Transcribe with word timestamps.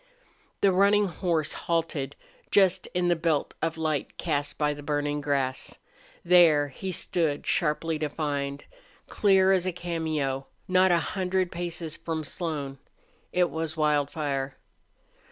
The 0.61 0.71
running 0.71 1.05
horse 1.05 1.53
halted 1.53 2.15
just 2.49 2.87
in 2.95 3.07
the 3.07 3.15
belt 3.15 3.53
of 3.61 3.77
light 3.77 4.17
cast 4.17 4.57
by 4.57 4.73
the 4.73 4.81
burning 4.81 5.21
grass. 5.21 5.77
There 6.25 6.69
he 6.69 6.91
stood 6.91 7.45
sharply 7.45 7.99
defined, 7.99 8.65
clear 9.07 9.51
as 9.51 9.67
a 9.67 9.71
cameo, 9.71 10.47
not 10.67 10.91
a 10.91 10.97
hundred 10.97 11.51
paces 11.51 11.97
from 11.97 12.23
Slone. 12.23 12.79
It 13.31 13.51
was 13.51 13.77
Wildfire. 13.77 14.57